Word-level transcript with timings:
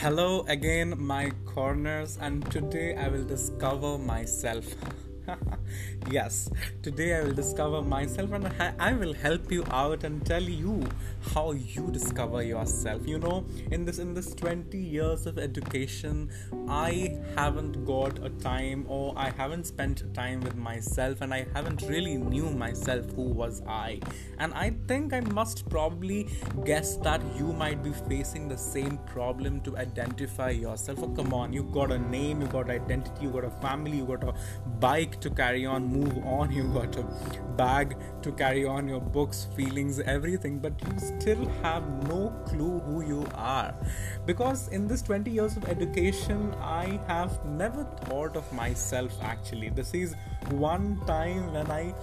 Hello 0.00 0.44
again, 0.46 0.94
my 0.96 1.32
corners, 1.44 2.18
and 2.20 2.48
today 2.52 2.94
I 2.94 3.08
will 3.08 3.24
discover 3.24 3.98
myself. 3.98 4.64
yes, 6.10 6.50
today 6.82 7.16
I 7.16 7.24
will 7.24 7.32
discover 7.32 7.82
myself 7.82 8.32
and 8.32 8.50
I 8.78 8.92
will 8.92 9.12
help 9.12 9.50
you 9.52 9.64
out 9.70 10.04
and 10.04 10.24
tell 10.24 10.42
you 10.42 10.86
how 11.34 11.52
you 11.52 11.88
discover 11.90 12.42
yourself. 12.42 13.06
You 13.06 13.18
know, 13.18 13.44
in 13.70 13.84
this 13.84 13.98
in 13.98 14.14
this 14.14 14.34
20 14.34 14.78
years 14.78 15.26
of 15.26 15.38
education, 15.38 16.30
I 16.68 17.18
haven't 17.36 17.84
got 17.84 18.24
a 18.24 18.30
time 18.30 18.86
or 18.88 19.14
I 19.16 19.30
haven't 19.30 19.66
spent 19.66 20.02
time 20.14 20.40
with 20.40 20.56
myself 20.56 21.20
and 21.20 21.34
I 21.34 21.46
haven't 21.54 21.82
really 21.82 22.16
knew 22.16 22.50
myself 22.50 23.10
who 23.14 23.22
was 23.22 23.62
I. 23.66 24.00
And 24.38 24.54
I 24.54 24.74
think 24.86 25.12
I 25.12 25.20
must 25.20 25.68
probably 25.68 26.28
guess 26.64 26.96
that 26.98 27.20
you 27.36 27.52
might 27.52 27.82
be 27.82 27.92
facing 28.08 28.48
the 28.48 28.58
same 28.58 28.98
problem 29.06 29.60
to 29.62 29.76
identify 29.76 30.50
yourself. 30.50 31.00
Oh, 31.02 31.08
come 31.08 31.34
on, 31.34 31.52
you 31.52 31.64
got 31.64 31.92
a 31.92 31.98
name, 31.98 32.40
you 32.40 32.46
got 32.46 32.70
identity, 32.70 33.24
you 33.24 33.30
got 33.30 33.44
a 33.44 33.50
family, 33.50 33.98
you 33.98 34.06
got 34.06 34.24
a 34.24 34.34
bike 34.80 35.17
to 35.20 35.30
carry 35.30 35.66
on, 35.66 35.86
move 35.86 36.18
on, 36.24 36.52
You've 36.52 36.72
got 36.74 36.96
a 36.96 37.02
bag 37.56 37.96
to 38.22 38.32
carry 38.32 38.64
on 38.64 38.88
your 38.88 39.00
books, 39.00 39.46
feelings, 39.56 40.00
everything, 40.00 40.58
but 40.58 40.72
you 40.86 40.98
still 40.98 41.46
have 41.62 41.86
no 42.08 42.30
clue 42.46 42.78
who 42.80 43.04
you 43.04 43.26
are. 43.34 43.74
Because 44.26 44.68
in 44.68 44.86
this 44.86 45.02
20 45.02 45.30
years 45.30 45.56
of 45.56 45.68
education, 45.68 46.54
I 46.60 47.00
have 47.06 47.44
never 47.44 47.84
thought 48.04 48.36
of 48.36 48.52
myself 48.52 49.12
actually. 49.22 49.70
This 49.70 49.94
is 49.94 50.14
one 50.50 51.00
time 51.06 51.52
when 51.52 51.70
I 51.70 51.94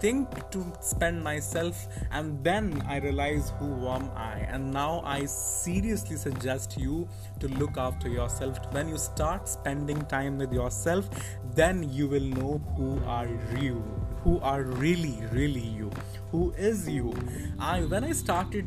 think 0.00 0.50
to 0.50 0.64
spend 0.80 1.22
myself 1.22 1.86
and 2.10 2.42
then 2.44 2.82
i 2.86 2.98
realize 2.98 3.52
who 3.58 3.88
am 3.88 4.10
i. 4.14 4.38
And 4.50 4.72
now 4.72 5.02
i 5.04 5.24
seriously 5.26 6.16
suggest 6.16 6.78
you 6.78 7.08
to 7.40 7.48
look 7.48 7.76
after 7.76 8.08
yourself. 8.08 8.58
When 8.72 8.88
you 8.88 8.98
start 8.98 9.48
spending 9.48 10.04
time 10.06 10.38
with 10.38 10.52
yourself 10.52 11.08
then 11.54 11.82
you 11.92 12.06
will 12.08 12.28
know 12.38 12.60
who 12.76 13.00
are 13.06 13.28
you 13.58 13.82
who 14.24 14.40
are 14.40 14.62
really 14.62 15.22
really 15.32 15.60
you 15.60 15.90
who 16.30 16.52
is 16.52 16.88
you. 16.88 17.14
I 17.58 17.80
when 17.82 18.04
i 18.04 18.12
started 18.12 18.66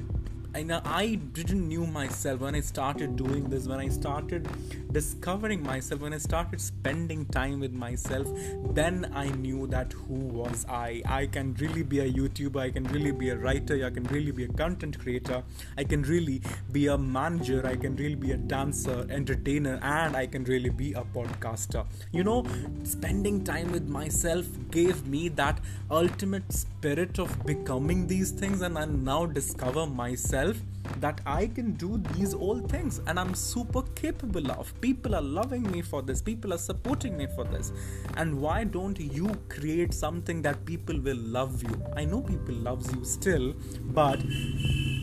I 0.53 0.63
know 0.63 0.81
I 0.83 1.15
didn't 1.15 1.65
knew 1.67 1.85
myself 1.87 2.41
when 2.41 2.55
I 2.55 2.59
started 2.59 3.15
doing 3.15 3.49
this, 3.49 3.67
when 3.67 3.79
I 3.79 3.87
started 3.87 4.49
discovering 4.91 5.63
myself, 5.63 6.01
when 6.01 6.13
I 6.13 6.17
started 6.17 6.59
spending 6.59 7.25
time 7.27 7.61
with 7.61 7.71
myself, 7.71 8.27
then 8.71 9.09
I 9.13 9.29
knew 9.29 9.67
that 9.67 9.93
who 9.93 10.15
was 10.15 10.65
I. 10.67 11.01
I 11.05 11.27
can 11.27 11.53
really 11.53 11.83
be 11.83 11.99
a 11.99 12.11
YouTuber, 12.11 12.57
I 12.57 12.69
can 12.71 12.83
really 12.85 13.13
be 13.13 13.29
a 13.29 13.37
writer, 13.37 13.85
I 13.85 13.91
can 13.91 14.03
really 14.05 14.31
be 14.31 14.43
a 14.43 14.49
content 14.49 14.99
creator, 14.99 15.41
I 15.77 15.85
can 15.85 16.01
really 16.03 16.41
be 16.73 16.87
a 16.87 16.97
manager, 16.97 17.65
I 17.65 17.77
can 17.77 17.95
really 17.95 18.15
be 18.15 18.33
a 18.33 18.37
dancer, 18.37 19.07
entertainer, 19.09 19.79
and 19.81 20.17
I 20.17 20.27
can 20.27 20.43
really 20.43 20.69
be 20.69 20.91
a 20.93 21.03
podcaster. 21.15 21.85
You 22.11 22.25
know, 22.25 22.45
spending 22.83 23.45
time 23.45 23.71
with 23.71 23.87
myself 23.87 24.45
gave 24.69 25.07
me 25.07 25.29
that 25.29 25.61
ultimate 25.89 26.51
spirit 26.51 27.19
of 27.19 27.45
becoming 27.45 28.07
these 28.07 28.31
things, 28.31 28.61
and 28.61 28.77
I 28.77 28.83
now 28.83 29.25
discover 29.25 29.85
myself 29.85 30.40
myself 30.41 30.61
that 30.99 31.21
I 31.25 31.47
can 31.47 31.73
do 31.73 32.01
these 32.13 32.33
all 32.33 32.59
things 32.59 33.01
and 33.07 33.19
I'm 33.19 33.33
super 33.33 33.81
capable 33.95 34.51
of. 34.51 34.73
People 34.81 35.15
are 35.15 35.21
loving 35.21 35.69
me 35.71 35.81
for 35.81 36.01
this, 36.01 36.21
people 36.21 36.53
are 36.53 36.57
supporting 36.57 37.17
me 37.17 37.27
for 37.35 37.43
this. 37.43 37.71
And 38.17 38.41
why 38.41 38.63
don't 38.63 38.99
you 38.99 39.29
create 39.49 39.93
something 39.93 40.41
that 40.41 40.65
people 40.65 40.99
will 40.99 41.17
love 41.17 41.63
you? 41.63 41.81
I 41.95 42.05
know 42.05 42.21
people 42.21 42.55
loves 42.55 42.91
you 42.93 43.03
still, 43.03 43.53
but 43.85 44.19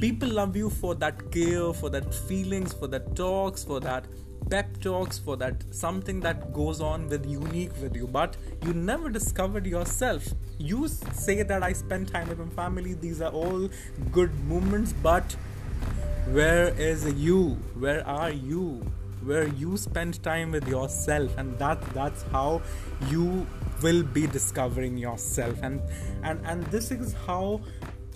people 0.00 0.28
love 0.28 0.56
you 0.56 0.70
for 0.70 0.94
that 0.96 1.30
care, 1.32 1.72
for 1.72 1.90
that 1.90 2.14
feelings, 2.14 2.72
for 2.72 2.86
that 2.88 3.14
talks, 3.16 3.64
for 3.64 3.80
that 3.80 4.04
pep 4.50 4.80
talks 4.80 5.18
for 5.18 5.36
that 5.36 5.62
something 5.70 6.20
that 6.20 6.52
goes 6.52 6.80
on 6.80 7.08
with 7.08 7.26
unique 7.26 7.70
with 7.82 7.94
you 7.94 8.06
but 8.06 8.36
you 8.64 8.72
never 8.72 9.08
discovered 9.10 9.66
yourself. 9.66 10.26
You 10.58 10.88
say 10.88 11.42
that 11.42 11.62
i 11.62 11.72
spend 11.72 12.08
time 12.08 12.28
with 12.28 12.38
my 12.38 12.48
family 12.48 12.94
these 12.94 13.20
are 13.20 13.30
all 13.30 13.68
good 14.10 14.34
moments 14.44 14.92
but 14.92 15.36
where 16.32 16.68
is 16.78 17.06
you? 17.14 17.56
Where 17.78 18.06
are 18.06 18.30
you? 18.30 18.84
Where 19.24 19.48
you 19.48 19.78
spend 19.78 20.22
time 20.22 20.52
with 20.52 20.68
yourself 20.68 21.32
and 21.38 21.58
that 21.58 21.80
that's 21.94 22.22
how 22.24 22.60
you 23.08 23.46
will 23.82 24.02
be 24.02 24.26
discovering 24.26 24.98
yourself. 24.98 25.58
And 25.62 25.80
and 26.22 26.38
and 26.44 26.66
this 26.66 26.90
is 26.90 27.14
how 27.26 27.62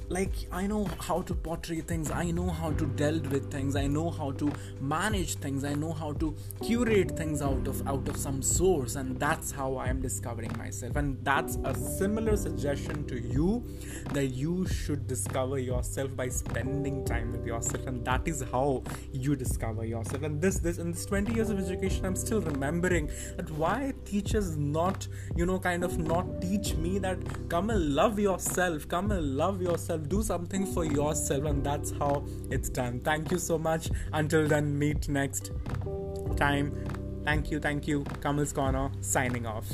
like 0.09 0.33
i 0.53 0.67
know 0.67 0.85
how 1.01 1.23
to 1.23 1.35
portray 1.35 1.81
things 1.81 2.11
i 2.11 2.31
know 2.31 2.49
how 2.49 2.71
to 2.73 2.87
deal 2.87 3.21
with 3.31 3.51
things 3.51 3.77
i 3.77 3.87
know 3.87 4.11
how 4.11 4.31
to 4.33 4.53
manage 4.81 5.35
things 5.37 5.65
i 5.65 5.75
know 5.75 5.93
how 5.93 6.13
to 6.13 6.35
curate 6.63 7.17
things 7.17 7.43
out 7.43 7.67
of 7.67 7.87
out 7.89 8.07
of 8.09 8.17
some 8.17 8.43
source 8.43 8.97
and 8.97 9.19
that's 9.19 9.51
how 9.51 9.77
i 9.77 9.89
am 9.89 10.01
discovering 10.01 10.53
myself. 10.59 10.97
And 10.97 11.19
that's 11.25 11.59
a 11.65 11.75
similar 11.75 12.37
suggestion 12.37 13.07
to 13.07 13.21
you 13.21 13.65
that 14.13 14.27
you 14.27 14.67
should 14.67 15.07
discover 15.07 15.59
yourself 15.59 16.15
by 16.17 16.29
spending 16.29 17.05
time 17.05 17.33
with 17.33 17.47
yourself 17.47 17.87
and 17.87 18.05
that 18.05 18.27
is 18.27 18.43
how 18.53 18.83
you 19.13 19.37
discover 19.37 19.85
yourself. 19.85 20.23
And 20.23 20.41
this 20.41 20.59
this 20.59 20.79
in 20.79 20.93
this 20.93 21.07
20 21.07 21.35
years 21.35 21.51
of 21.51 21.59
education 21.59 22.05
i'm 22.05 22.17
still 22.17 22.41
remembering 22.41 23.11
that 23.37 23.51
why 23.53 23.93
teachers 24.05 24.57
not 24.57 25.07
you 25.37 25.47
know 25.47 25.59
kind 25.59 25.85
of 25.85 25.99
not 25.99 26.41
teach 26.41 26.75
me 26.75 26.99
that 26.99 27.19
come 27.49 27.71
and 27.71 27.95
love 27.95 28.19
yourself 28.19 28.89
come 28.89 29.11
and 29.11 29.37
love 29.37 29.63
yourself 29.93 30.09
do 30.09 30.23
something 30.23 30.67
for 30.67 30.85
yourself 30.85 31.45
and 31.45 31.65
that's 31.65 31.91
how 31.93 32.25
it's 32.51 32.69
done. 32.69 33.01
Thank 33.01 33.31
you 33.31 33.39
so 33.39 33.59
much. 33.59 33.91
Until 34.13 34.47
then 34.49 34.79
meet 34.79 35.09
next 35.09 35.53
time. 36.37 36.73
Thank 37.25 37.51
you 37.51 37.61
thank 37.61 37.87
you. 37.87 38.05
Kamal's 38.21 38.53
corner 38.53 38.91
signing 39.01 39.47
off 39.47 39.67